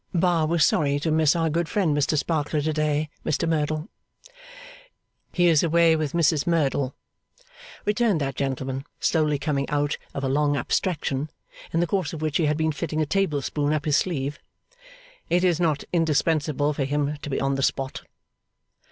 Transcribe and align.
Bar 0.15 0.47
was 0.47 0.65
sorry 0.65 0.99
to 1.01 1.11
miss 1.11 1.35
our 1.35 1.47
good 1.47 1.69
friend 1.69 1.95
Mr 1.95 2.17
Sparkler 2.17 2.59
to 2.61 2.73
day, 2.73 3.11
Mr 3.23 3.47
Merdle. 3.47 3.87
'He 5.31 5.45
is 5.47 5.61
away 5.61 5.95
with 5.95 6.13
Mrs 6.13 6.47
Merdle,' 6.47 6.95
returned 7.85 8.19
that 8.19 8.33
gentleman, 8.35 8.83
slowly 8.99 9.37
coming 9.37 9.69
out 9.69 9.99
of 10.15 10.23
a 10.23 10.27
long 10.27 10.57
abstraction, 10.57 11.29
in 11.71 11.81
the 11.81 11.85
course 11.85 12.13
of 12.13 12.21
which 12.23 12.37
he 12.37 12.47
had 12.47 12.57
been 12.57 12.71
fitting 12.71 12.99
a 12.99 13.05
tablespoon 13.05 13.73
up 13.73 13.85
his 13.85 13.97
sleeve. 13.97 14.39
'It 15.29 15.43
is 15.43 15.59
not 15.59 15.83
indispensable 15.93 16.73
for 16.73 16.83
him 16.83 17.17
to 17.17 17.29
be 17.29 17.39
on 17.39 17.53
the 17.53 17.61
spot. 17.61 18.01